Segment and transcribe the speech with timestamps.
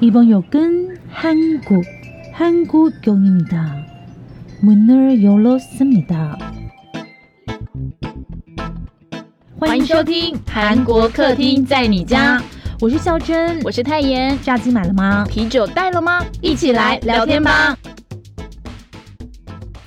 [0.00, 1.84] 이번 역은 한국,
[2.32, 3.76] 한국역입니다.
[4.62, 6.38] 문을 열었습니다.
[9.58, 12.42] 欢迎收听韩国客厅在你家，
[12.80, 14.38] 我是孝珍，我是泰妍。
[14.42, 15.26] 炸鸡买了吗？
[15.28, 16.24] 啤酒带了吗？
[16.40, 17.76] 一起来聊天吧。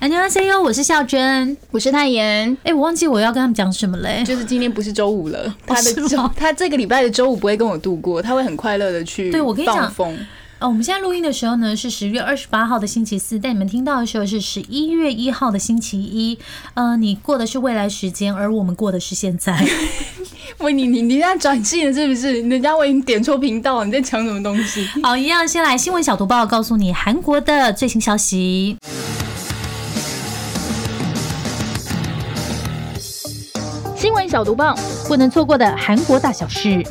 [0.00, 1.56] 안녕하세요，我是孝珍。
[1.70, 2.56] 我是泰妍。
[2.62, 4.22] 哎，我忘记我要跟他们讲什么嘞。
[4.24, 10.26] 就是今天不是周五了， 他的周是吗他这个礼拜的周五不会跟我度过，他会很快乐的去对我跟你讲放风。
[10.58, 16.38] 哦，我们现在录音的时候呢是十月二十八号的星期四，但你们听到的时候是十一月一号的星期一。
[16.74, 19.66] 呃，你过的是未来时间，而我们过的是现在。
[20.58, 22.42] 喂，你你你在转信了是不是？
[22.42, 24.86] 人家我已经点错频道了，你在讲什么东西？
[25.02, 28.76] 好，一样先来新闻小读报，告诉你韩国的最新消息。
[34.09, 34.75] 新闻小毒棒，
[35.07, 36.83] 不能错过的韩国大小事。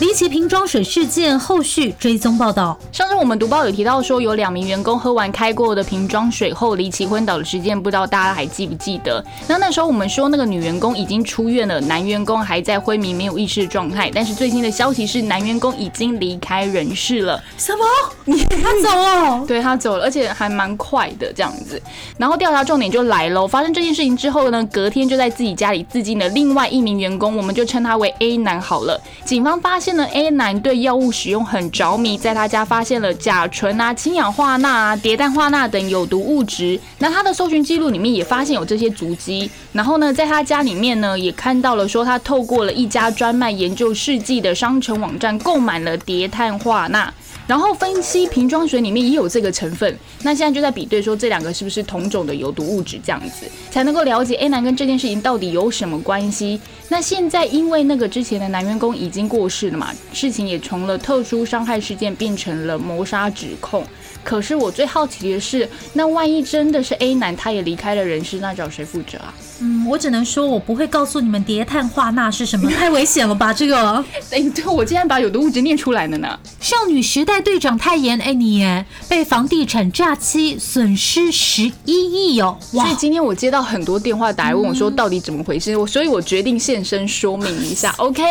[0.00, 2.76] 离奇瓶装水事件后续追踪报道。
[2.90, 9.24] 上周我们读报有提到说，有两名员工喝完开过的瓶装水后离奇昏倒的事件，不知道大家还记不记得？
[9.46, 14.10] 那那时候我们说那个女员工已经出院了，男员工还在昏迷没有意识的状态。
[14.12, 17.40] 但是最新的消息是，男员工已经离开人世了。
[17.56, 17.84] 什么？
[18.24, 19.44] 你他走了？
[19.46, 21.80] 对他走了，而且还蛮快的这样子。
[22.18, 29.00] 然后调查重点就来喽，发生这件事情之后呢，隔天就在自己家里自尽的另外一名员工，我们就称他为 A 男好了。
[29.24, 36.80] 警方发现呢 A 男对药物使用很着迷，在他家发现了甲醇啊、氢氧化钠啊、叠氮化钠等有毒物质。
[37.00, 39.50] 那他的搜寻记录里面也发现有这些足迹。
[39.74, 47.12] 然后呢，在他家里面呢，也看到了说他透过了一家专卖研究试剂的商城网站购买了叠碳化钠。
[47.46, 56.60] 然后分析瓶装水里面也有这个成分，那现在就在比对说这两个是不是同种的有毒物质，这样子才能够了解 A 男跟这件事情到底有什么关系。
[56.88, 63.84] 那现在因为那个之前的男员工已经过世了嘛，事情也从了特殊伤害事件变成了谋杀指控。
[64.24, 69.32] 可是我最好奇的是，那万一真的是 A 男他也离开了人世，那找谁负责啊？
[69.60, 73.52] 嗯，我只能说，我不会告诉你们叠碳化钠是什么， 太危险了吧？
[73.52, 76.38] 这个哎，对我竟然把有毒物质念出来了呢！
[76.60, 82.58] 少女时代队长泰妍，哎你耶，被房地产诈欺，损失十一亿哦！
[82.60, 87.94] 所以今天我接到很多电话打来问我说到底怎么回事，我所以我决定现身说明一下。
[87.98, 88.22] OK，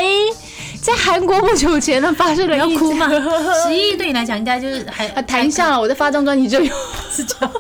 [0.82, 3.10] 在韩国不久前呢发生了一要哭吗？
[3.66, 6.74] 十一亿对你来讲应该就是还 啊，谈一下了，我在发张专辑就有
[7.12, 7.52] 是这样。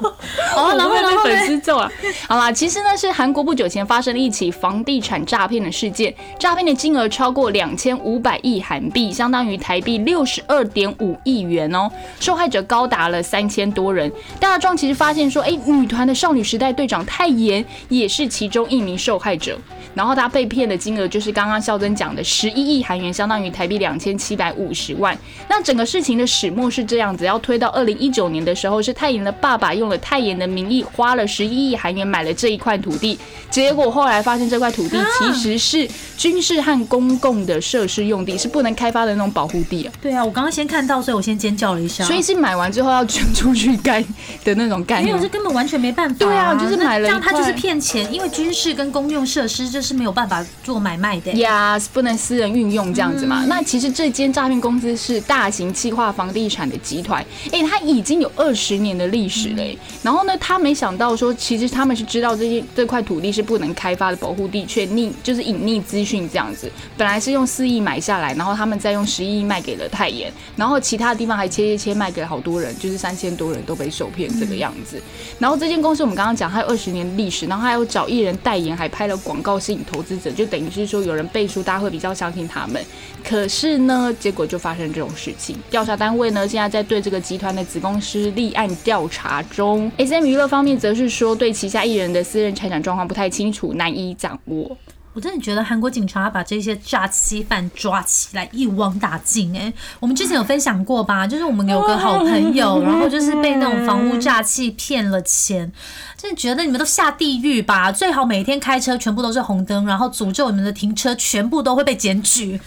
[0.55, 1.45] 哦，然后被粉？
[1.45, 1.91] 丝揍啊！
[2.29, 11.91] 好啦，其实呢是韩国不久前发生了一起房地产诈骗的事件，诈骗的金额超过两千五百亿韩币，相当于台币六十二点五亿元哦。
[12.21, 14.09] 受害者高达了三千多人。
[14.39, 19.59] 大壮其实发现说，哎，女团的少女时代队长泰妍也是其中一名受害者。
[19.93, 25.17] 然后她被骗的金额就是刚刚孝珍讲的十一亿韩元，相当于台币两千七百五十万。
[25.49, 33.17] 那整个事情的始末是这样子，要推到二零一九年的时候，是泰妍的爸爸用了泰妍的名义花了十一亿韩元买了这一块土地，
[33.49, 42.03] 结果后来发现这块土地其实是军事和公共的设施用地，是不能开发的那种保护地啊，对啊，我刚刚先看到，所以我先尖叫了一下。
[42.05, 44.03] 所以是买完之后要捐出去盖
[44.43, 45.23] 的那种概念没有，。
[45.23, 51.31] 这根本完全没办法、对啊就是买了这样他就是骗钱，因为军事跟公用设施这是没有办法做买卖的。
[51.33, 53.45] 呀不能私人运用这样子嘛？
[53.47, 66.71] 那其实这间诈骗公司是大型企划房地产的集团，诶，它已经有二十年的历史了、诶然后呢，他没想到说，其实他们是知道这些这块土地是不能开发的保护地，却匿就是隐匿资讯这样子。
[66.97, 75.01] 本来是用四亿买下来，然后他们再用十一亿卖给了泰妍，然后其他地方还切切切卖给好多人，就是三千多人都被受骗这个样子。
[75.39, 82.83] 然后这间公司我们刚刚讲，它有二十年历史，然后还有找艺人代言，还拍了广告吸引投资者，就等于是说有人背书，大家会比较相信他们。
[83.23, 85.55] 可是呢，结果就发生这种事情。
[85.71, 89.91] 调查单位呢，现在在对这个集团的子公司立案调查中。
[89.97, 94.75] S M 娱乐方面则是说，对旗下艺人的私人财产状况不太清楚，难以掌握。
[95.15, 101.27] 我真的觉得韩国警察把这些诈欺犯抓起来一网打尽哎、我们之前有分享过吧？
[101.27, 105.71] 就是我们有个好朋友， 然后就是被那种房屋诈欺骗了钱，
[106.17, 107.91] 真的觉得你们都下地狱吧！
[107.91, 112.59] 最好每天开车全部都是红灯，然后诅咒你们的停车全部都会被检举。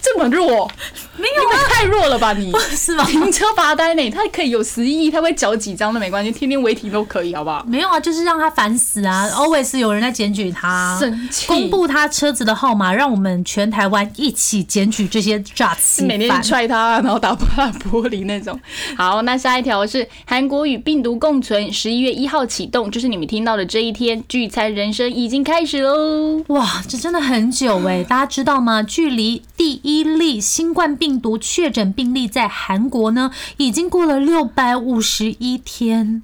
[0.00, 0.70] 这么弱，
[1.16, 2.52] 没有啊，太弱了吧你？
[2.76, 3.04] 是吗？
[3.06, 4.10] 停车罚单呢？
[4.10, 7.64] 他可以有十亿，他会缴几张都没关系，天天违停都可以，好不好？
[7.66, 9.26] 没有啊，就是让他烦死啊！
[9.34, 16.42] always 有人在检举他，生气公布他车子的号码，让我们全台湾一起检举这些诈欺每天犯。
[16.42, 18.58] 踹他，然后打破他玻璃那种。
[18.96, 26.44] 好，那下一条是韩国与病毒共存，十一月一号启动，就是你们听到的这一天，聚餐人生已经开始喽。
[26.48, 28.82] 哇，这真的很久哎、大家知道吗？
[28.82, 36.22] 聚距离第一例新冠病毒确诊病例在韩国呢，已经过了六百五十一天。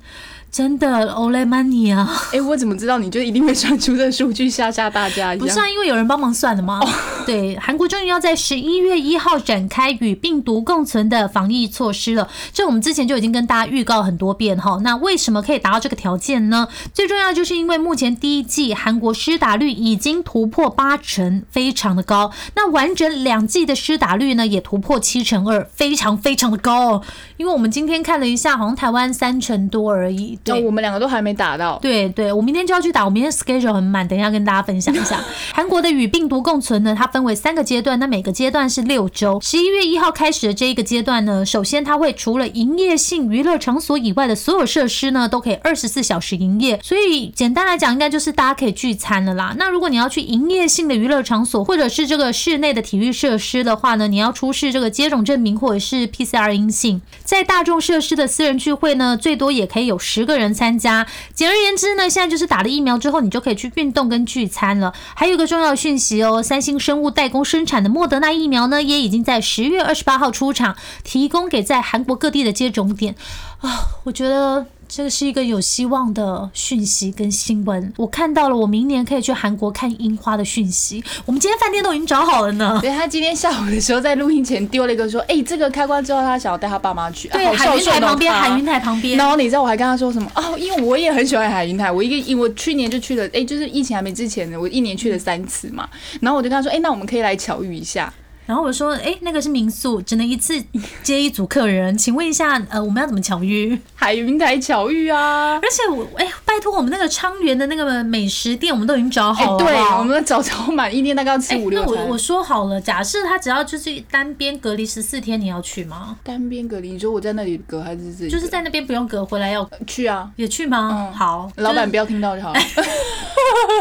[0.51, 2.11] 真的，Ole Money 啊！
[2.33, 5.37] 哎，我怎么知道你就一定会算出这数据吓吓大家？
[5.37, 6.81] 不是啊，因为有人帮忙算的吗？
[7.25, 12.29] 对，韩国终于要在十一月一号展开与病毒共存的防疫措施了。
[12.53, 14.81] 这我们之前就已经跟大家预告很多遍哈。
[14.83, 16.67] 那为什么可以达到这个条件呢？
[16.93, 22.33] 最重要就是因为目前第一季韩国施打率已经突破八成，非常的高。
[22.57, 27.03] 那完整两季的施打率呢，也突破七成二，非常非常的高哦。
[27.37, 30.40] 因为我们今天看了一下，好像台湾三成多而已。
[30.45, 31.79] 对，我们两个都还没打到。
[31.81, 35.21] 对对，我明天就要去打，我明天 schedule 很满，等一下跟大家分享一下。
[35.55, 39.41] 韩国的与病毒共存呢，它分为三个阶段，那每个阶段是六周。
[39.43, 46.81] 十一月一号开始的这一个阶段呢，首先它会除了营业性娱乐场所以外的所有设施呢，都可以二十四小时营业。
[46.83, 49.55] 所以简单来讲，应该就是大家可以聚餐了啦。
[49.59, 57.03] 那如果你要去营业性的娱乐场所，或者是这个室内的体育设施的话呢，你要出示这个接种证明或者是 PCR 阴性。
[57.25, 61.07] 在大众设施的私人聚会呢，最多也可以有十个人参加。
[61.35, 64.95] 简而言之呢，现在就是打了疫苗之后，你就可以去运动跟聚餐了。
[65.15, 73.15] 还有一个重要讯息哦，三星生物代工生产的莫德纳疫苗呢，也已经在十月二十八号出厂，提供给在韩国各地的接种点。
[73.61, 74.67] 啊，我觉得。
[74.93, 81.03] 这个是一个有希望的讯息跟新闻，我看到了，我明年可以去韩国看樱花的讯息。
[81.25, 82.77] 我们今天饭店都已经找好了呢。
[82.83, 89.17] 对他今天下午的时候在录音前丢了一个说：“哎，这个开关之后，他想要带他爸妈去。”对，海云台旁边，海云台旁边。
[89.17, 90.29] 然后你知道我还跟他说什么？
[90.35, 95.89] 哦，因为我也很喜欢海云台，我一个我去年就去了，哎，就是疫情还没之前呢，我一年去了三次嘛。
[96.21, 98.13] 然后我就跟他说：“哎，那我们可以来巧遇一下。”
[98.51, 100.61] 然后我说，哎，那个是民宿，只能一次
[101.05, 103.79] 接一组客人，请问一下，呃，我们要怎么巧遇？
[103.95, 105.55] 海云台巧遇啊！
[105.63, 109.65] 而且我，哎，拜托，我们那个昌原的那个美食店，我们都已经找好了。
[109.65, 111.95] 对，我们找找满，一天大概要吃五六餐。
[111.95, 116.17] 那我我说好了，假设他只要就是单边隔离十四天，你要去吗？
[116.25, 118.29] 单边隔离，你说我在那里隔还是自己？
[118.29, 120.29] 就是在那边不用隔，回来要去啊？
[120.35, 121.13] 也去吗？
[121.15, 122.53] 好，老板不要听到就好。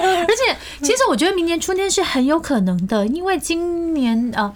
[0.01, 4.53] 而且，其实我觉得明年春天是很有可能的，因为今年呃。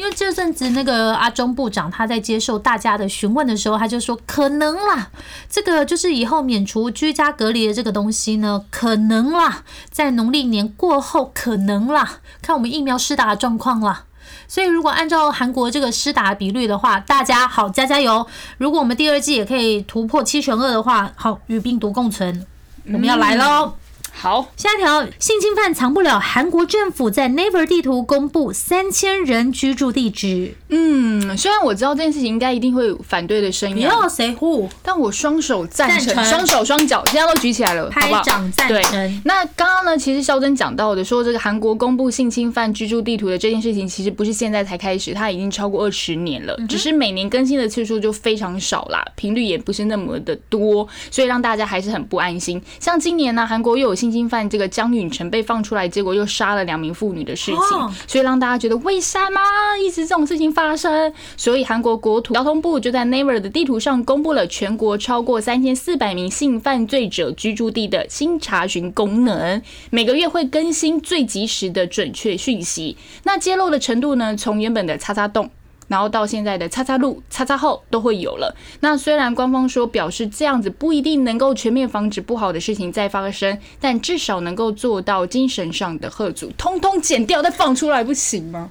[0.00, 5.10] 因为这阵子那个阿中部长他在接受大家的询问的时候，他就说可能啦，
[5.50, 14.04] 这个就是以后免除居家隔离的这个东西呢，可能啦，在农历年过后可能啦，看我们疫苗施打的状况啦。
[14.48, 18.26] 所以如果按照韩国这个施打比率的话，大家好加加油。
[18.56, 22.46] 如果我们第二季也可以突破七成二的话，好与病毒共存，
[22.86, 23.74] 我们要来喽。
[24.12, 26.20] 好，下一条，性侵犯藏不了。
[26.20, 30.54] 韩国政府在 Naver 地图公布三千人居住地址。
[30.68, 34.68] 嗯，虽然我知道这件事情应该一定会有反对的声音，你要谁护？
[34.82, 39.22] 但我双手赞成，双手双脚现在都举起来了，拍掌赞成。
[39.24, 52.60] 那刚刚呢，其实肖珍讲到的说，这个韩国公布性侵犯居住地图的这件事情，其实不是现在才开始，它已经超过二十年了，只是每年更新的次数就非常少啦，频率也不是那么的多，所以让大家还是很不安心。
[52.78, 59.40] 像今年呢，韩国又有性侵犯这个江允成被放出来，结果又杀了两名妇女的事情，所以让大家觉得为什么
[59.84, 61.12] 一直这种事情发生？
[61.36, 69.60] 所以韩国国土交通部就在 Naver 的地图上公布了全国超过三千四百名性犯罪者居住地的新查询功能，
[69.90, 72.96] 每个月会更新最及时的准确讯息。
[73.24, 74.34] 那揭露的程度呢？
[74.34, 75.50] 从原本的叉叉洞。
[75.90, 78.54] 然后到现在的叉叉路、叉叉后都会有了。
[78.78, 88.70] 那虽然官方说表示这样子不一定能够全面防止不好的事情再发生，但至少能够做到精神上的贺阻，通通剪掉再放出来不行吗？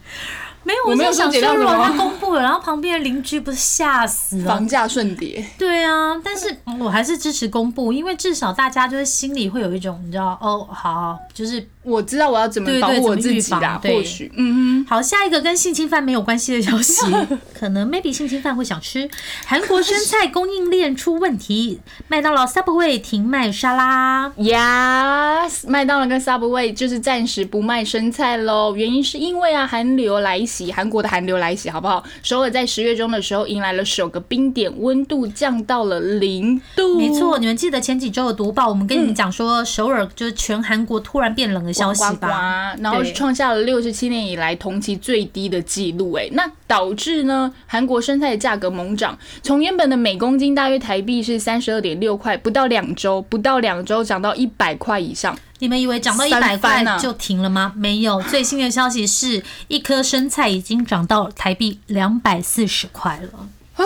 [0.62, 4.46] 没有，我没有想说，如果他公布了，然后旁边的邻居不是吓死了？
[4.46, 5.44] 房价瞬跌。
[5.58, 13.80] 对啊，但是我还是支持公布，因为至少大家就是心里会有一种，你知道，哦，好，就是我知道我要怎么保护我自己啦。
[13.82, 14.86] 或许，嗯嗯。
[14.86, 17.06] 好，下一个跟性侵犯没有关系的消息，
[17.58, 19.10] 可能 maybe 性侵犯会想吃
[19.46, 24.30] 韩国生菜供应链出问题，麦当劳 Subway 停卖沙拉。
[24.32, 30.40] Yes，麦当劳跟 Subway 就是暂时不卖生菜喽，原因是因为啊寒流来。
[30.50, 32.04] 袭韩国的寒流来袭，好不好？
[32.24, 36.98] 首尔在十月中的时候迎来了首个冰点，温度降到了零度。
[36.98, 42.76] 没错，你们记得前几周的读报，我们跟你们讲说首尔就是全韩国突然变冷的消息吧？
[42.80, 46.12] 然后创下了六十七年以来同期最低的记录。
[46.14, 55.38] 哎，那导致呢韩国生菜的价格猛涨，从原本的每公斤大约台币是三十二点六块，不到两周，不到两周涨到一百块以上。
[55.60, 57.74] 你们以为涨到一百块就停了吗？
[57.76, 63.84] 没有，最新的消息是一颗生菜已经涨到台币两百四十块了啊！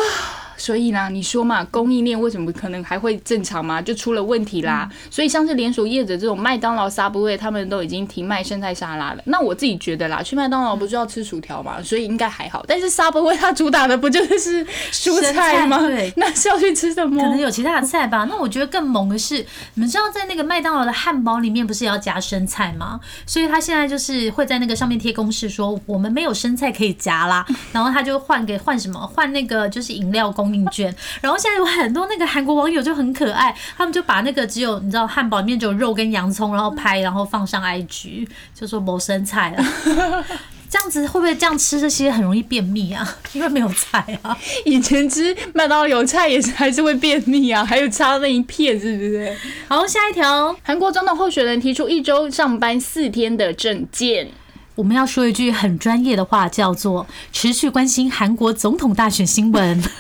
[0.63, 3.81] 所以呢，你说嘛，供应链为什么可能还会正常吗？
[3.81, 4.89] 就出了问题啦。
[5.11, 9.21] 所以像是连锁业者这种麦当劳、Subway，他们都已经停卖生菜沙拉了。
[9.25, 12.63] 那我自己觉得啦，去麦当劳不就要吃薯条嘛，所以应该还好。
[12.65, 15.79] 但是 Subway 它主打的不就是蔬菜吗？
[15.79, 17.21] 对，那是要去吃什么？
[17.21, 18.25] 可能有其他的菜吧。
[18.29, 23.01] 那我觉得更猛的是，你们知道在那个麦当劳的汉堡里面不是也要加生菜吗？
[23.25, 30.93] 所以他现在就是会在那个上面贴公式说我们没有生菜可以夹啦，然后他就换给换什么换那个就是饮料供应券。
[31.21, 40.25] 然后现在有很多那个韩国网友就很可爱，他们就把那个只有你知道汉堡里面只有肉跟洋葱，然后拍然后放上 IG，就说没生菜了。
[40.69, 43.07] 这样子会不会这样吃这些很容易便秘啊？
[43.33, 44.35] 因为没有菜啊。
[44.65, 49.37] 以前吃麦当劳有菜也是还是会便秘啊，还有差那一片是不是？
[49.67, 54.31] 好，下一条，韩国总统候选人提出一周上班四天的政见。
[54.75, 59.83] 我们要说一句很专业的话，叫做持续关心韩国总统大选新闻。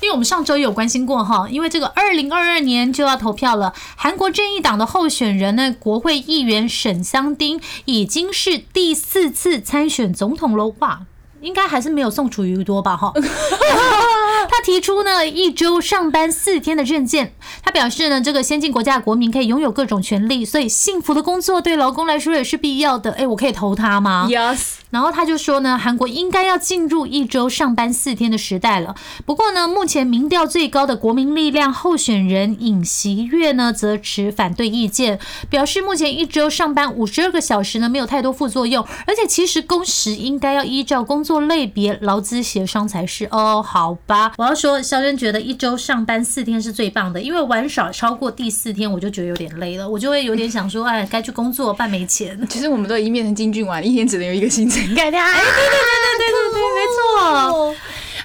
[0.00, 11.02] 因为我们上周也有关心过哈，因为这个二零二二年就要投票了，韩国正义党的候选人呢，国会议员沈香丁已经是第四次参选总统了哇，
[11.40, 13.12] 应该还是没有宋楚瑜多吧哈。
[14.50, 23.12] 他提出呢一周上班四天的证件，他表示呢这个先进国家的国民可以拥有各种权利，所以幸福的工作对劳工来说也是必要的。
[23.12, 24.78] 哎，我可以投他吗？Yes。
[24.90, 28.96] 然后他就说呢，韩国应该要进入一周上班四天的时代了。
[29.24, 43.26] 不过呢，目前民调最高的国民力量候选人尹锡月呢，则持反对意见，表示目前一周上班五十二个小时呢，没有太多副作用，而且其实工时应该要依照工作类别劳资协商才是。
[43.30, 52.36] 哦，好吧，我要说，肖珍觉得一周上班四天是最棒的，因为玩耍超过第四天，我就觉得有点累了，我就会有点想说，哎，该去工作，办没钱。
[52.48, 54.82] 其实我们都已经变成金俊丸，一天只能有一个行程。
[54.94, 55.78] 改掉，哎，对对
[56.18, 57.76] 对对对对，没错。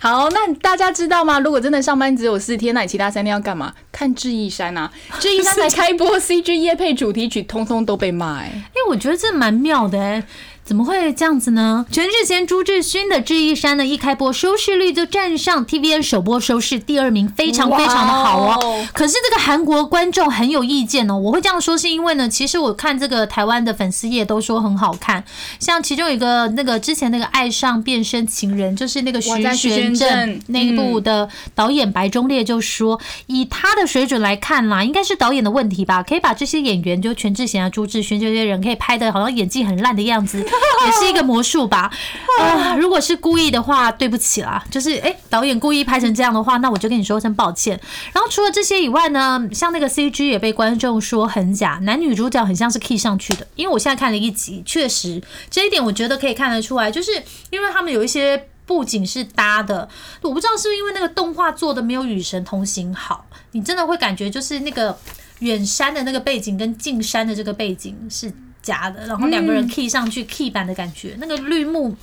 [0.02, 1.40] 好，那大家知道吗？
[1.40, 3.74] 如果真的上班只有四天，那你其他三天要干嘛？
[3.92, 4.92] 看智异山啊！
[5.20, 8.40] 智异山才开播，CG 夜配主题曲通通都被骂。
[8.40, 10.24] 哎， 我觉得这蛮妙的哎。
[10.66, 11.86] 怎么会这样子呢？
[11.92, 18.88] 全智贤、朱智勋的《智异山》呢，一开播收视率就站上 TVN 首播收视第二名，非常非常的好哦。
[18.92, 21.16] 可是这个韩国观众很有意见哦。
[21.16, 25.24] 我会这样说是因为呢，其实我看这个台湾的粉丝也都说很好看，
[25.60, 40.44] 像其中有一个那个之前那个《爱上变身情人》，就是那个徐玄正那一部的导演白忠烈就说，以他的水准来看啦，应该是导演的问题吧，可以把这些演员就全智贤啊、朱智勋这些人可以拍的好像演技很烂的样子。
[40.86, 41.92] 也是一个魔术吧，
[42.40, 47.80] 啊，如果是故意的话，对不起啦，就是哎，导演故意拍成这样的话，那我就跟你说声抱歉。
[48.14, 53.48] 然后除了这些以外呢，像那个 CG 也被观众说很假，男女主角很像是 key 上去的。
[53.56, 57.12] 因为我现在看了一集，确实这一点我觉得可以看得出来，就是
[57.50, 59.88] 因为他们有一些布景是搭的，
[60.22, 64.98] 我不知道是不是因为那个动画做的没有《与神同行》好，你真的会感觉就是那个
[65.40, 68.32] 远山的那个背景跟近山的这个背景是。
[68.66, 71.96] 假的，然后两个人 key 上去 key 版的感觉，那个绿幕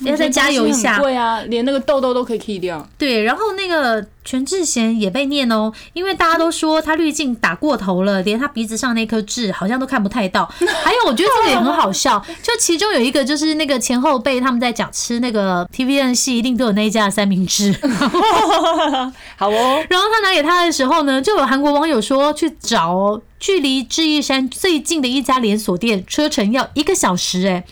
[0.00, 0.98] 要再加油一下。
[0.98, 2.88] 对啊，连那个痘痘都可以 key 掉。
[2.96, 10.44] 对，然后那个全智贤也被念哦，因为大家都说他滤镜打过头了，连他鼻子上那颗痣好像都看不太到。
[10.84, 17.72] 还有，我觉得这个也很好笑，就其中有一个就是那个前后辈他们在讲吃那个 TVN 戏，一定都有那一家的三明治。
[19.36, 19.84] 好哦。
[19.88, 23.20] 然后他拿给他的时候呢，就有韩国网友说去找。
[23.44, 27.62] 距离智异山最近的一家连锁店，车程要一个小时，哎。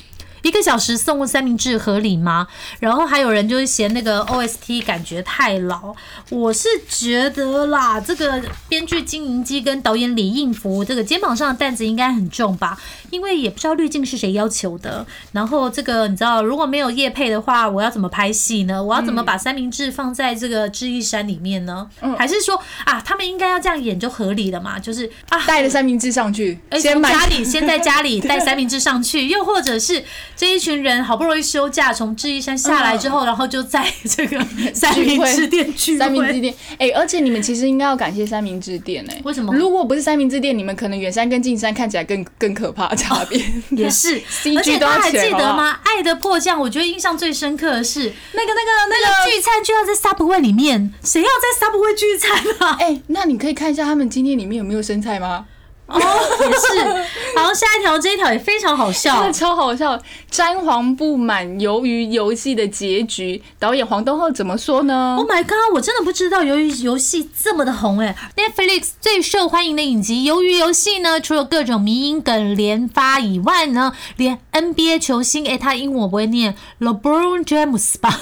[0.42, 2.46] 一个小时送三明治合理吗？
[2.80, 5.94] 然后还有人就是嫌那个 OST 感觉太老，
[6.30, 12.78] 我是觉得啦，这个编剧金银基跟导演李应福这个肩膀上的担子应该很重吧？
[13.11, 15.06] 因为也不知道滤镜是谁要求的。
[15.32, 18.82] 然后这个你知道，如果没有叶配的话，我要怎么拍戏呢？
[18.82, 21.88] 我要怎么把三明治放在这个智异山里面呢？
[22.18, 24.78] 还是说啊，他们应该要这样演就合理了嘛？
[24.78, 30.02] 就是啊，带着三明治上去，先家里先在家里 带三明治上去，又或者是。
[30.42, 34.44] 这一群人好不容易休假，从智异山下来之后，然后就在这个
[34.75, 35.99] 三明治店聚会。
[36.00, 39.54] 三明治店，哎，而且你们其实应该要感谢三明治店，哎，为什么？
[39.54, 44.20] 如果不是三明治店，你们可能远山跟近山看起来更更可怕，差别也是。
[44.58, 45.78] 而且大家还记得吗？
[45.84, 48.00] 爱的迫降，我觉得印象最深刻的是
[48.32, 52.76] 那个那个那个聚餐就要在 Subway 里面，谁要在 Subway 聚餐啊？
[52.80, 55.46] 哎，那你可以看一下他们今天里面有没有生菜吗？
[55.92, 57.12] 哦，也是。
[57.34, 59.99] 好下一条，这一条也非常好笑，超好笑。
[60.30, 65.75] 詹皇不满鱿鱼游戏的结局，导演黄东赫怎么说呢 Oh my god！
[65.75, 68.16] 我真的不知道鱿鱼游戏这么的红哎。
[68.37, 78.18] Netflix 最受欢迎的影集《鱿鱼游戏》呢，除了各种迷因梗连发以外呢，连 NBA 球星哎，他英文我不会念 LeBron James 吧？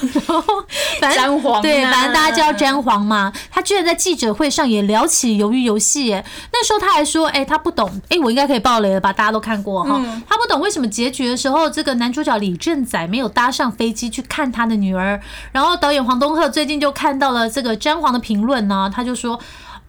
[1.00, 3.32] 反正詹皇啊对，反正大家叫詹皇嘛。
[3.50, 9.12] 他居然在记者会上也聊起鱿鱼游戏哎，那时候他还说哎，他不懂哎，我应该可以爆雷了吧？
[9.12, 15.20] 大家都看过哈，他不懂为什么结局的时候这个男主角李正宰没有搭上飞机去看他的女儿，
[15.52, 19.38] 然后导演黄东赫最近就看到了这个詹皇的评论呢，他就说。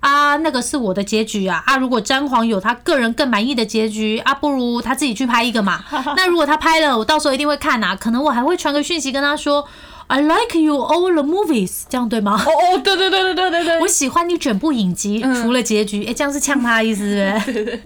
[0.01, 1.61] 啊，那个是我的结局啊！
[1.67, 5.79] 啊，如果詹皇有他个人更满意的结局啊，不如他自己去拍一个嘛。
[6.17, 9.63] 那如果他拍了，我到时候一定会看啊，可能我还会传个讯息跟他说
[10.11, 12.33] ，I like you all the movies，这样对吗？
[12.45, 16.03] 哦哦，对对对对对对对，我喜欢你整部影集，除了结局。
[16.05, 17.81] 哎、这样是呛他的意思， 对？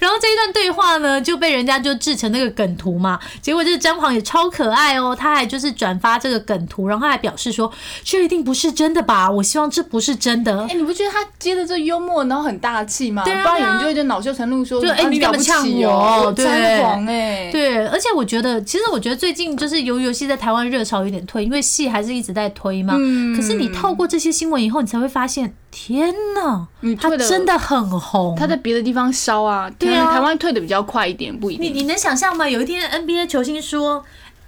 [0.00, 3.18] 然后这一段对话呢，就被人家就制成那个梗图嘛。
[3.42, 7.70] 结果就是詹皇也超可爱哦，他还就是转发这个梗图，然后还表示说，
[8.04, 9.28] 这一定不是真的吧？
[9.28, 10.74] 我希望这不是真的哎、。
[10.74, 13.24] 你不觉得他接的这幽默，然后很大气吗？
[13.24, 22.94] 对啊不然有人就会就恼羞成怒说，就哎啊你干嘛了不起呛哦我对詹皇哎，对，而且我觉得，其实我觉得最近就是鱿鱼游戏在台湾热潮有点退，因为戏还是一直在推嘛。
[22.98, 28.36] 嗯可是你透过这些新闻以后，你才会发现，天哪你，它退的真的很红。
[28.38, 31.72] 他在别的地方烧啊，对啊台湾退的比较快一点，不一定。
[31.72, 32.48] 你你能想象吗？
[32.48, 34.04] 有一天 NBA 球星说。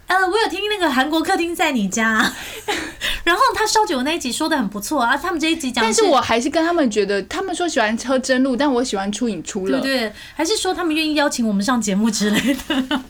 [0.08, 2.32] 呃，我有听那个韩国客厅在你家，
[3.24, 5.14] 然后他烧酒那一集说的很不错啊。
[5.14, 9.72] 他们这一集讲的但是我还是跟他们觉得，他们说喜欢喝真露，但我喜欢出影出了。
[9.72, 10.12] 对不对？
[10.34, 13.02] 还是说他们愿意邀请我们上节目之类的？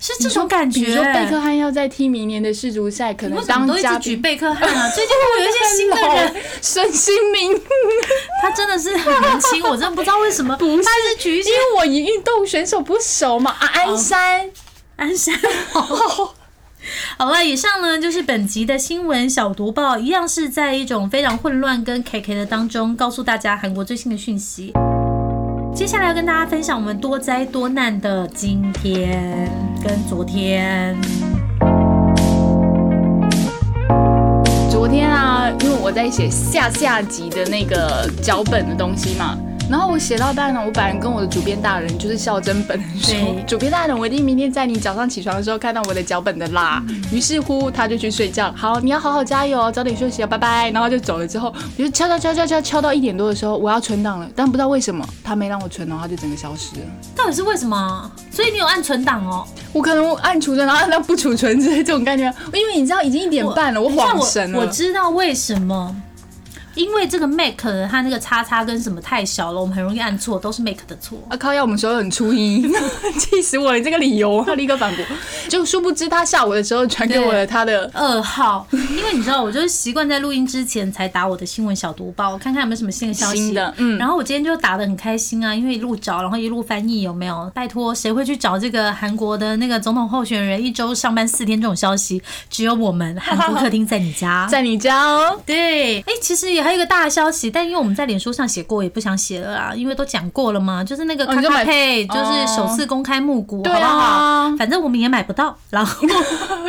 [0.00, 0.80] 是这种感觉。
[0.80, 4.16] 比如说贝克汉要再踢明年的世足赛，可能当嘉都一直举。
[4.16, 4.90] 贝克汉啊？
[4.94, 7.60] 最近会有一些新的人，孙兴民，
[8.42, 10.56] 他真的是很年轻，我真的不知道为什么。
[10.58, 13.50] 他一直举因为我与运动选手不熟嘛。
[13.50, 14.50] 啊，鞍山，
[14.96, 15.34] 鞍山。
[17.18, 24.72] 好了，以上呢就是本集的新闻小读报，一样是在一种非常混乱跟 K K 的当中，告诉大家韩国最新的讯息。
[25.78, 29.48] 接下来要跟大家分享我们多灾多难的今天
[29.80, 30.96] 跟昨天。
[34.68, 39.38] 昨天啊，因为我在写下下集的那个脚本的东西嘛，
[39.70, 46.82] 然后我写到半呢，我本来跟我的主编大人就是孝真本人说对，主编大人，我一定明天在你早上起床的时候看到我的脚本的啦。
[47.12, 48.50] 于是乎，他就去睡觉。
[48.56, 50.70] 好，你要好好加油哦，早点休息哦，拜拜。
[50.70, 56.86] 然后就走了之后，我就敲敲敲敲敲敲到一点多的时候，我要存档了，但不知道为什么他没让我存，然后他就整个消失了。
[57.14, 58.10] 到底是为什么？
[58.30, 59.46] 所以你有按存档哦？
[59.74, 64.60] 我可能按储存，然后按到不储存之类这种感觉，因为你知道已经一点半了，我恍神了。
[64.60, 65.94] 我知道为什么，
[66.78, 67.56] 因为这个 Mac
[67.90, 71.18] 它那个叉叉跟什么太小了，我们很容易按错，都是 Mac 的错。
[71.28, 71.52] 啊靠！
[71.52, 72.72] 要我们手很粗音，
[73.18, 73.78] 气死我了！
[73.78, 75.04] 你这个理由，他立刻反驳。
[75.48, 83.38] 就殊不知他下午的时候传给我了他的，二号，因为你知道，我就是习惯在录音之前才打我的新闻小读报，看看有没有什么新的消息。
[83.38, 87.50] 新的嗯然后我今天就打的很开心啊，因为一路找，然后一路翻译，有没有？
[87.54, 92.22] 拜托，谁会去找这个韩国的那个总统候选人一周上班四天这种消息？
[92.48, 94.46] 只有我们韩国客厅在你家。
[94.50, 95.40] 在你家哦。
[95.44, 100.84] 对，哎、其实也还有一个大消息，但因为我们在脸书上写过，也不想写了啦，因为都讲过了嘛。
[100.84, 103.96] 就是那个卡卡配，就是首次公开募股，好不好？
[103.96, 106.06] 啊，反正我们也买不到，然后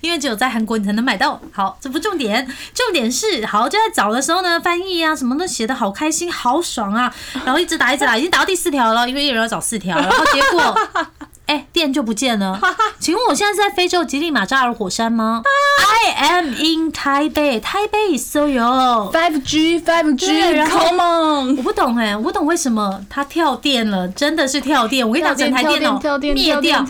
[0.00, 1.40] 因为只有在韩国你才能买到。
[1.52, 7.14] 好，这不重点，重点是好就在找的时候呢，翻译啊什么都写的好开心，好爽啊，
[7.44, 10.76] 然后一直打一直打，已经打到第四条了，因为一人要找四条，然后结果。
[11.50, 12.60] 哎，电就不见了。
[13.00, 15.42] 请问我现在是在非洲吉利马扎尔火山吗
[16.06, 17.60] ？I am in Taipei.
[17.60, 19.10] Taipei is so yo。
[19.12, 25.04] Five G Five 对 G 然后 Come on，我不懂哎、我不懂为什么它跳电了，真的是跳电。
[25.04, 26.00] 我跟你讲，整台电脑
[26.32, 26.80] 灭掉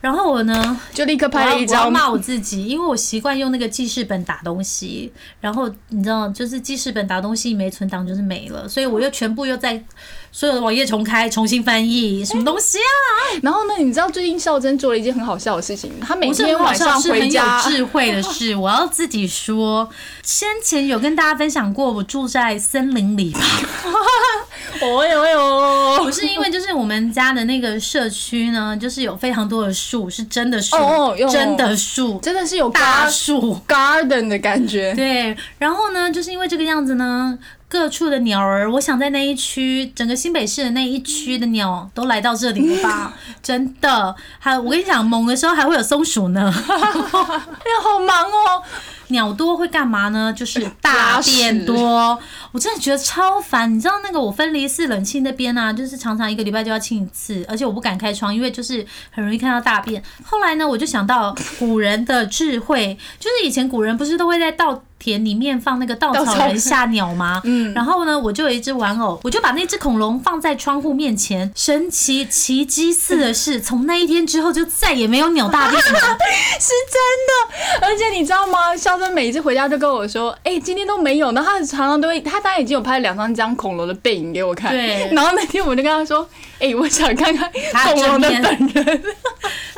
[0.00, 9.84] 然后我呢，就立刻拍了一张骂我自己，因为我习惯用那个记事本打东西，然后你知道，就是记事本打东西没存档就是没了，所以我又全部又在
[10.32, 13.40] 所有的网页重开，重新翻译，什么东西啊？
[13.42, 18.56] 然后呢，你知道最近孝真做了一件很好笑的事情，他每天晚上是很有回家，智慧的事。
[18.56, 19.88] 我要自己说，
[20.22, 23.40] 先前有跟大家分享过，我住在森林里吧。
[24.82, 33.58] 哦呦呦， 不是因为就是我们家的那个社区呢，就是有非常多的树，是真的树，哦哦真的树，真的是有大树。
[33.68, 34.94] garden 的感觉。
[34.94, 43.14] 对，然后呢，就是因为这个样子呢，各处的鸟儿，我想在那一区，整个新北市的那一区的鸟都来到这里了吧？
[43.42, 46.52] 真的，还我跟你讲，猛的时候还会有松鼠呢。
[46.68, 48.62] 哎呀，好忙哦！
[49.10, 50.32] 鸟多会干嘛呢？
[50.32, 52.18] 就是大便多。
[52.52, 53.72] 我真的觉得超烦。
[53.74, 60.02] 你知道那个我分离式冷气那边啊，就是常常一个礼拜就要清一次，而且我不敢开窗，因为就是很容易看到大便。
[60.24, 67.40] 后来呢，我就想到古人的智慧，就是以前古人不是都会在稻田里面放那个稻稻草草人吓鸟吗？
[67.46, 71.50] 嗯，然后呢，我就有一只玩偶，我就把那只恐龙放在窗户面前。
[71.56, 75.98] 神奇奇迹似的是，从那一天之后就再也没有鸟大便了。
[76.60, 77.86] 是真的。
[77.86, 78.76] 而且你知道吗？
[78.76, 84.70] 肖珍每一次回家就跟我说：“哎、今天都没有。”然后他常常都会，他当然已经有拍了两三张恐龙的背影给我看。
[84.70, 86.28] 对然后那天我就跟他说
[86.60, 89.02] ：“哎、我想看看他恐龙的本人。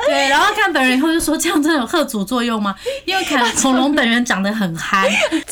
[0.05, 2.75] 对，然后看本人以后就说这样真的有贺祖作用吗？
[3.05, 5.45] 因为看 恐龙本人长得很憨，真的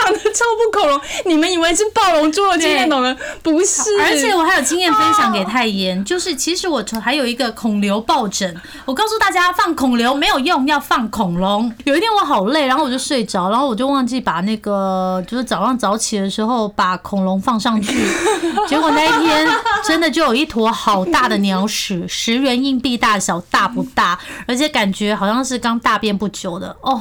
[0.00, 1.00] 长得超不恐龙。
[1.26, 3.14] 你们以为是暴龙侏罗纪那种人？
[3.42, 3.90] 不是。
[4.00, 11.70] 而且我还有经验分享给泰妍，就是其实我还有一个恐流抱枕，我告诉大家放恐流没有用，要放恐龙。
[11.84, 17.92] 有一天我好累，然后我就睡着，然后我就忘记把那个就是早上早起的时候把恐龙放上去，
[18.66, 19.46] 结果那一天
[19.84, 24.18] 真的就有一坨好大的鸟屎， 十元硬币大小，大不大？
[24.46, 27.00] 而且感觉好像是刚大便不久的哦。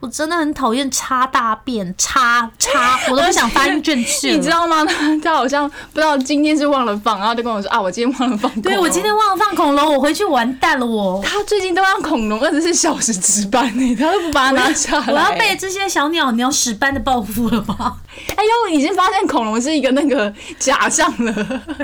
[0.00, 4.30] 我真的很讨厌擦大便，擦擦，我都不想发音正确。
[4.30, 4.84] 你知道吗？
[4.84, 8.60] 他他好像不知道今天是忘了放，然后就跟我说啊，我今天忘了放。
[8.60, 11.22] 对，我今天忘了放恐龙，我回去完蛋了我。
[11.22, 15.12] 他最近都让恐龙二十四小时值班呢，他都不把它拿下来。
[15.12, 17.96] 我要被这些小鸟鸟屎般的报复了吧？
[18.36, 21.32] 哎呦，已经发现恐龙是一个那个假象了，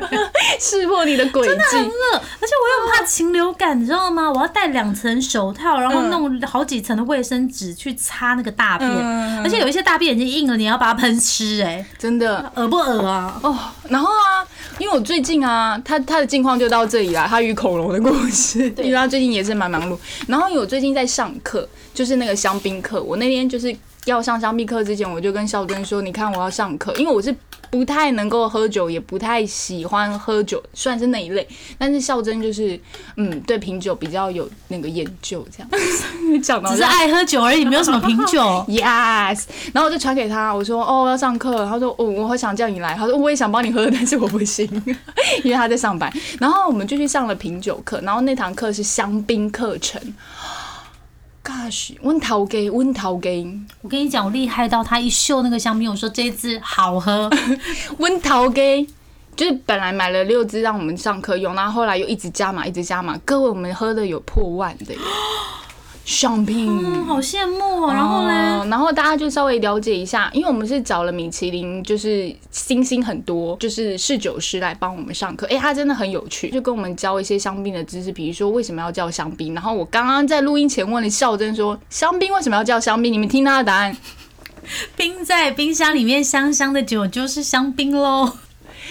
[0.60, 1.76] 识破你的轨很迹。
[1.76, 4.30] 饿，而且我又怕禽流感，你知道吗？
[4.30, 9.42] 我要戴两层手套，然后弄好几层的卫生纸去擦那个大便，嗯。
[9.42, 12.52] 而且有一些大便已经硬了，你要把它喷湿，哎，真的。
[12.54, 13.40] 恶不恶啊？
[13.42, 13.56] 哦，
[13.88, 14.44] 然后啊，
[14.78, 19.96] 因为我最近啊，他他的近况就到这里啦，他与恐龙的故事，因为他最近也是蛮忙碌。
[20.26, 23.74] 然后我最近在上课，就是那个香槟课，我那天就是
[24.10, 27.34] 要上香蜜课之前，我就跟孝珍说，你看我要上课，因为我是。
[27.70, 31.46] 不太能够喝酒，也不太喜欢喝酒，算是那一类。
[31.78, 32.76] 但是孝珍就是，
[33.16, 35.70] 嗯，对品酒比较有那个研究，这样。
[36.42, 38.40] 讲到只是爱喝酒而已，没有什么品酒。
[38.66, 44.68] Yes，然后我就传给他，我说哦要上课，他说哦我好想叫你来，他说我也想帮你喝，但是我不行，
[45.44, 46.12] 因为他在上班。
[46.40, 50.02] 然后我们就去上了品酒课，然后那堂课是香槟课程。
[51.42, 53.46] Gosh，温桃给温桃给
[53.82, 57.30] 我跟你讲，我厉害到他一嗅那个香槟，我说这一支好喝，
[57.98, 58.86] 温桃给。
[59.36, 63.16] 就是本来买了六支让我们上课用，然后后来又一直加码，一直加码。
[63.24, 65.00] 各位，我们喝的有破万的耶，
[66.04, 66.66] 香槟。
[66.68, 67.92] 嗯，好羡慕哦。
[67.92, 68.58] 然后呢？
[68.60, 75.46] 哦然后大家就稍微了解一下，因为我们是找了米其林，就是星星很多，就是侍酒师来帮我们上课。
[75.48, 79.54] 诶，他真的很有趣，就跟我们教一些香槟的知识，比如说为什么要叫香槟。
[79.54, 83.12] 然后我刚刚在录音前问了孝珍说，香槟为什么要叫香槟？
[83.12, 83.96] 你们听他的答案，
[84.94, 88.26] 冰在冰箱里面香香的酒就是香槟喽。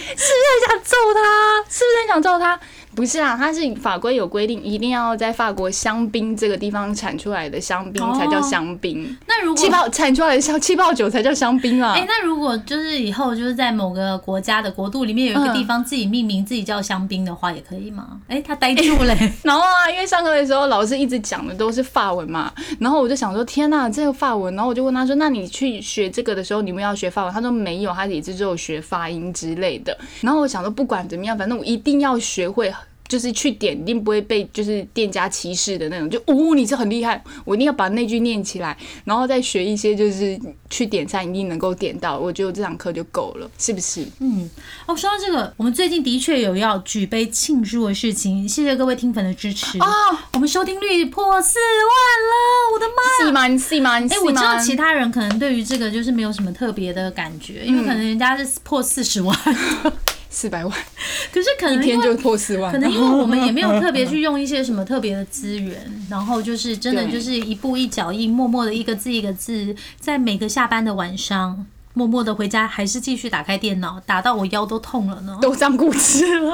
[0.00, 1.70] 是不是很想揍他？
[1.70, 2.58] 是不是很想揍他？
[2.94, 11.92] 不是啊，它是法规有规定，一定要在法国香槟这个地方产出来的香槟才叫香槟，那如果气泡产出来的香气泡酒才叫香槟啊。
[11.92, 18.20] 哎、那如果就是以后就是在某个国家的国度里面有一个地方自己命名自己叫香槟的话，也可以吗？
[18.26, 27.32] 哎、他呆住嘞、 然后啊，因为上课的时候老师一直讲的都是法文嘛，然后我就想说，天呐，这个法文，然后我就问他说，那你去学这个的时候，你们要学法文？
[27.32, 29.96] 他说没有，他也是只有学发音之类的。
[30.20, 32.72] 然后我想说，不管怎么样，反正我一定要学会。
[33.10, 36.08] 就是去点，一定不会被就是店家歧视的那种。
[36.08, 42.16] 就哦，你是很厉害，我一定要把那句念起来，然后再学一些，就是去点餐一定能够点到。
[42.16, 44.06] 我觉得这堂课就够了，是不是？
[44.20, 44.48] 嗯，
[44.86, 49.88] 哦，说到这个，我们最近的确有要举杯庆祝的事情，谢谢各位听粉的支持啊
[50.34, 51.90] 我们收听率破四万
[52.30, 53.26] 了，我的妈！
[53.26, 53.48] 是吗？
[53.48, 53.98] 你是吗？
[53.98, 59.36] 哎、我知道其他人可能对于这个就是没有什么特别的感觉，因为可能人家是破四十万，
[60.30, 60.72] 四百万
[61.32, 65.76] 可是可能一天就破四万，可能因为我们也没有特别去用一些什么特别的资源，
[66.08, 71.66] 然后就是真的就是一步一脚印，默默的一个字一个字，在每个下班的晚上，
[72.00, 75.36] 默默的回家，还是继续打开电脑，打到我腰都痛了呢。
[75.42, 76.50] 都长骨刺了。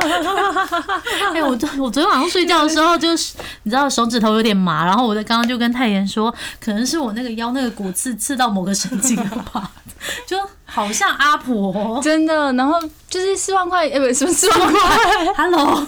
[1.33, 9.71] 哎、我昨我昨天晚上睡觉的时候，就是你知道手指头有点麻，然后我在刚刚就跟泰妍说，可能是我那个腰那个骨刺刺到某个神经了吧，
[10.27, 12.01] 就好像阿婆。
[12.03, 14.81] 真的，然后就是四万块，呃，不是四万块，
[15.37, 15.87] Hello，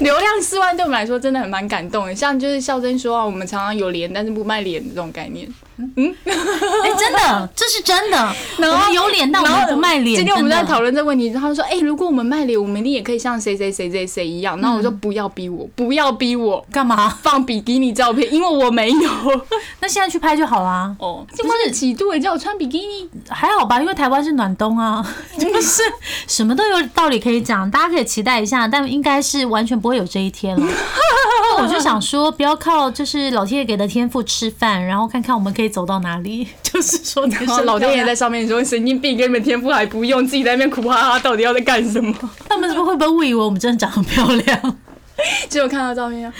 [0.00, 2.14] 流量四万对我们来说真的很蛮感动的。
[2.14, 5.48] 像就是孝珍说啊，我们常常有脸，但是不卖脸的这种概念。
[5.76, 8.16] 嗯，哎、真的，这是真的。
[8.58, 10.16] 然后有脸，但我们不卖脸。
[10.16, 17.08] 今天我们在讨论这个问题，他们说：“哎、如果我们卖脸，我们一定也可以像谁谁谁谁谁一样。”然后我说：“不要逼我，不要逼我干嘛？
[17.22, 19.10] 放比基尼照片，因为我没有。
[19.80, 20.94] 那现在去拍就好啦”。
[21.00, 23.08] 哦，今晚的几度也叫我穿比基尼？
[23.28, 25.04] 还好吧，因为台湾是暖冬啊，
[25.38, 25.82] 就是
[26.26, 30.66] 什么都有道理可以讲，大家可以期待一下，但应该是完全不会有这一天了。
[31.56, 36.46] 那我就想说，不要靠就是老天爷给的天赋吃饭，然后看看我们可以走到哪里。
[36.62, 42.12] 就是说，然后老天爷在上面说：“神经病，给你们天赋还不用，自己在那边苦哈哈，到底要在干什么
[42.48, 44.76] 他们是不是会不会误以为我们真的长得漂亮？？”
[45.48, 46.34] 结果看到照片啊，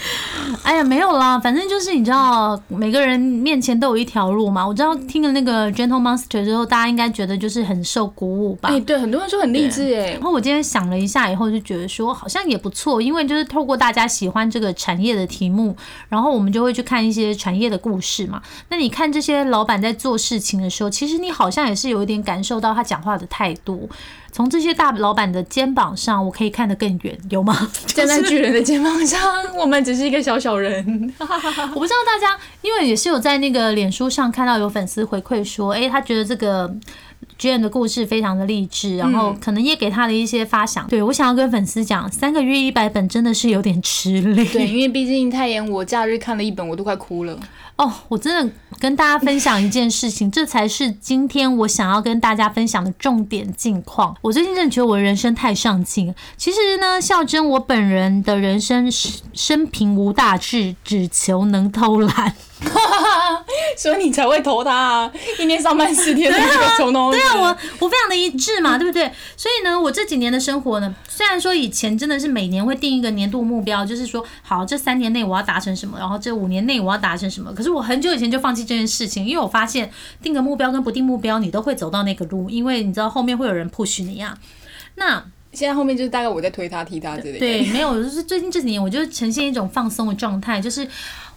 [0.63, 4.67] 哎呀，没有啦，反正就是你知道，每个人面前都有一条路嘛。
[4.67, 8.69] 我知道听了那个 Gentle Monster 之后，大家应该觉得就是很受鼓舞吧。
[8.69, 15.75] 哎、对，很多人说很励志哎然，后我今天想了一下以后，就觉得说好像也不错，因为就是透过大家喜欢这个产业的题目，
[16.09, 18.41] 然后我们就会去看一些产业的故事嘛。
[18.69, 23.89] 那你看这些老板在做事情的时候，其实你好像也是有一点感受到他讲话的态度。
[24.35, 27.71] 从这些大老板的肩膀上，我可以看得更远，有吗？
[27.87, 29.17] 站在巨人的肩膀上，
[29.57, 30.75] 我们只是一个小小人。
[31.17, 36.69] 我不知道大家，因为也是有在那个脸书上看到有粉丝回馈说，诶，他觉得这个
[37.39, 40.85] Jane 的故事非常的励志，然后可能也给他的一些发想。
[40.89, 44.43] 对我想要跟粉丝讲，三个月一百本真的是有点吃力。
[44.49, 47.39] 对，因为毕竟太妍，我假日看了一本，我都快哭了。
[47.77, 54.15] 哦，我真的跟大家分享一件事情，这才是今天我想要跟大家分享的重点近况。
[54.21, 56.13] 我最近真的觉得我的人生太上进。
[56.37, 62.33] 其实呢，孝真我本人的人生是生平无大志，只求能偷懒。
[63.77, 65.11] 所以你才会投他啊！
[65.39, 69.11] 一年上班四天，对啊，我我非常的一致嘛，对不对？
[69.35, 77.53] 所以呢，我这几年的生活呢，虽然说以前真的是每年会定一个年度目标，就是说好这三年内我要达成什么，然后这五年内我要达成什么。
[77.53, 84.37] 可是我很久以前就放弃这件事情，因为我发现定个目标跟不定目标，你都会走到那个路，因为你知道后面会有人 push 你啊。
[84.95, 87.39] 那现在后面就是大概我在推他、踢他之类的。
[87.39, 90.85] 对，没有，就是最近这几年，我就呈现一种放松的状态，就是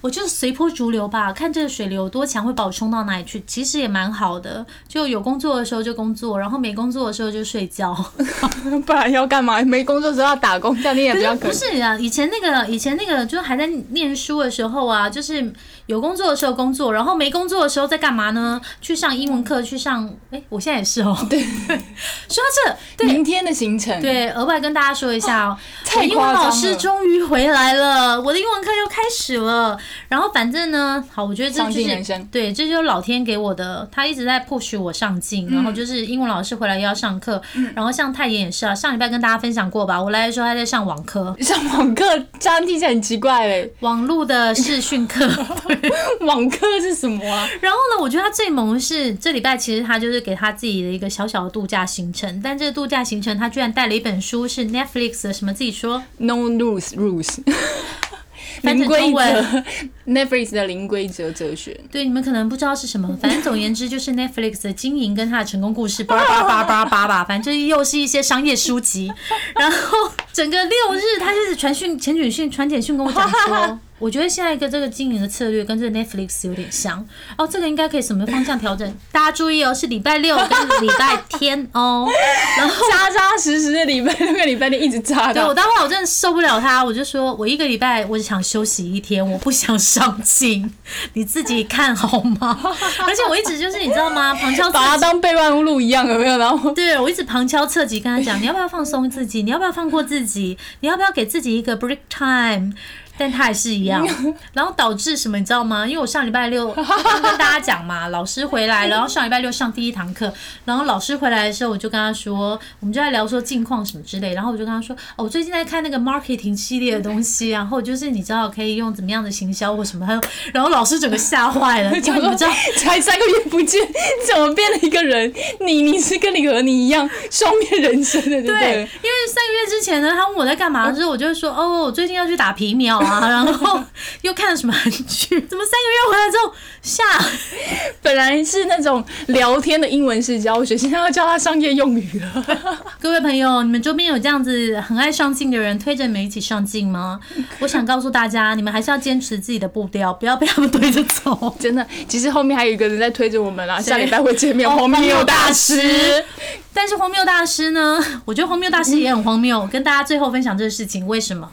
[0.00, 4.66] 我就随波逐流吧，看这个水流多强会把我冲到哪里去，其实也蛮好的。
[4.88, 7.94] 就有工作的时候就工作，然后没工作的时候就睡觉。
[8.84, 9.62] 不然要干嘛？
[9.62, 15.52] 没工作时候要打工，这样你也比较可不是啊，以前那个以前那个就是还在念书的时候啊，就是
[15.88, 18.60] 有工作的时候工作，然后没工作的时候在干嘛呢？
[18.82, 21.16] 去上英文课，去上哎，我现在也是哦。
[21.30, 21.40] 对，
[22.28, 23.98] 说到这，对明天的行程。
[24.02, 29.78] 对，额外跟大家说一下哦，太我英文老师终于回来了，我的英文课又开始了。
[30.08, 35.48] 然后反正呢，好，我觉得这就是对，这就是老天给我的，他一直在 push 我上进。
[35.48, 37.40] 然后就是英文老师回来又要上课，
[37.74, 42.04] 然后像泰妍也是啊，上礼拜跟大家分享过吧，我来的时候他在上网课， 上网课，
[42.38, 43.72] 这样听起来很奇怪嘞。
[43.80, 45.26] 网络的视讯课。
[46.26, 47.48] 网课是什么啊？
[47.60, 56.02] 然后呢，我觉得他最萌的是这礼拜其实他就是给他自己的一个小小的度假行程，但这个度假行程他居然带了一本书，是 Netflix 的什么自己说。
[56.18, 57.38] No rules rules，
[58.62, 59.64] 零 规则
[60.06, 61.80] ，Netflix 的零规则哲学。
[61.92, 69.12] 对，你们可能不知道是什么，反正总言之就是 Netflix 的经营跟它的成功故事，叭叭叭叭叭叭，反正就是又是一些商业书籍。
[69.54, 77.04] 然后整个六日，他就是传讯、前简讯、传简讯跟我讲说，我觉得下一个这个经营的策略跟这个 Netflix 有点像
[77.36, 78.92] 哦，这个应该可以什么方向调整？
[79.12, 80.48] 大家注意哦，是礼拜六跟
[80.82, 82.08] 礼拜天哦。
[82.56, 85.34] 然后扎扎实实的礼拜六跟礼拜天一直扎到。
[85.34, 90.72] 对我当时我真的受不了他，我就说我一个礼拜我只想休息一天，我不想上进，
[91.14, 92.58] 你自己看好吗？
[93.06, 94.34] 而且我一直就是你知道吗？
[94.34, 95.02] 旁敲把它侧击。
[95.02, 96.38] 当备忘录一样，有没有？
[96.38, 99.42] 然后对，我一直旁敲侧击跟他讲，你要不要放松自己？
[99.42, 100.56] 你要不要放过自己？
[100.80, 102.72] 你要不要给自己一个 break time？
[103.18, 104.06] 但他还是一样，
[104.54, 105.86] 然后导致什么你知道吗？
[105.86, 110.32] 因为我上礼拜六 刚跟大家讲嘛，老师回来， 然后上礼拜六上第一堂课，
[110.64, 120.20] 然后老师回来的时候，我就跟他说，我们就在聊说近况什么之类，然后我就跟他说，哦，我最近在看那个 marketing 系列的东西，然后就是你知道可以用怎么样的行销或什么，还有，
[120.52, 122.50] 然后老师整个吓坏了，因为讲说你知道。
[122.78, 123.80] 才三个月不见，
[124.26, 125.32] 怎么变了一个人？
[125.60, 128.74] 你你是跟你和你一样双面人生的，对不对，对？
[128.80, 133.82] 因为三个月之前呢，他问我在干嘛的时候，我就会说，哦，我最近要去打皮秒啊，然后
[134.22, 137.04] 又看了什么韩剧， 怎么三个月回来之后下？
[138.02, 142.44] 本来是那种聊天的英文式教学，现在要教他商业用语了。
[143.00, 147.18] 各位朋友，你们周边有这样子很爱上进的人推着你们一起上进吗？
[147.60, 151.56] 我想告诉大家，你们还是要坚持自己的步调，不要被他们推着走。
[151.58, 156.24] 真的，其实后面还有一个人在推着我们啦，下礼拜会见面，哦荒谬大师。
[156.72, 157.98] 但是荒谬大师呢？
[158.24, 159.66] 我觉得荒谬大师也很荒谬。
[159.66, 161.50] 跟大家最后分享这个事情，为什么？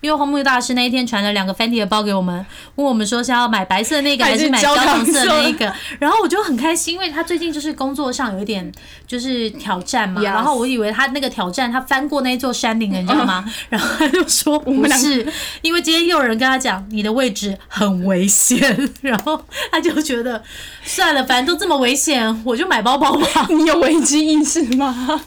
[0.00, 2.44] 因为荒木大师那一天传了两个 Fendi 的包给我们，
[2.76, 8.70] 问我们说是要买白色那个还是买焦焦糖糖色色那一个， 然后我就很开心，因为他最近就是工作上有一点
[9.06, 13.44] 就是挑战嘛然后我以为他那个挑战他翻过那一座山顶了，你知道吗？
[13.68, 15.26] 然后他就说不是，
[15.62, 20.42] 因为今天又有人跟他讲你的位置很危险， 然后他就觉得
[20.84, 23.46] 算了，反正都这么危险，我就买包包吧。
[23.50, 25.20] 你有危机意识吗？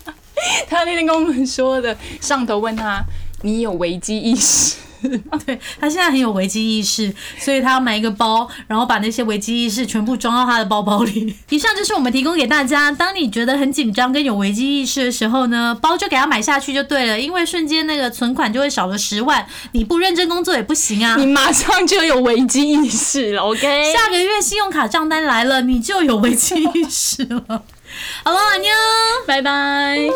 [0.70, 3.04] 他那天跟我们说的，上头问他
[3.42, 4.76] 你有危机意识？
[5.46, 11.34] 对他现在很有危机意识，所以他要买一个包，然后把那些危机意识全部装到他的包包里。
[11.52, 21.26] 以上就是我们提供给大家，当你觉得很紧张跟有危机意识的时候呢，包就给他买下去就对了，因为瞬间那个存款就会少了十万，你不认真工作也不行啊你。
[21.26, 23.62] 马上就有危机意识了，OK？
[23.96, 27.64] 下个月信用卡账单来了，你就有危机意识了。
[28.26, 28.70] 好了，安妞。
[29.26, 30.10] 拜拜。